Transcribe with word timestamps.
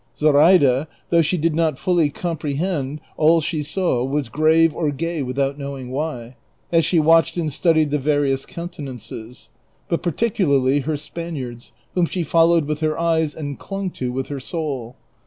Zoraida, 0.17 0.87
though 1.09 1.21
she 1.21 1.37
did 1.37 1.53
not 1.53 1.77
fully 1.77 2.09
comprehend 2.09 2.99
all 3.17 3.39
she 3.39 3.61
saw, 3.61 4.03
was 4.03 4.29
grave 4.29 4.73
or 4.75 4.89
gay 4.89 5.21
without 5.21 5.59
knowing 5.59 5.91
why, 5.91 6.37
as 6.71 6.85
she 6.85 6.99
watched 6.99 7.37
and 7.37 7.53
studied 7.53 7.91
the 7.91 7.99
various 7.99 8.47
countenances, 8.47 9.49
but 9.89 10.01
particularly 10.01 10.79
her 10.79 10.97
Spaniard's, 10.97 11.71
whom 11.93 12.07
she 12.07 12.23
followed 12.23 12.65
with 12.65 12.79
her 12.79 12.97
eyes 12.97 13.35
and 13.35 13.59
clung 13.59 13.91
to 13.91 14.11
with 14.11 14.29
her 14.29 14.39
soul. 14.39 14.95